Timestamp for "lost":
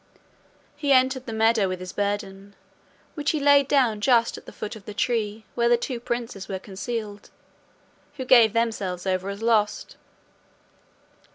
9.43-9.97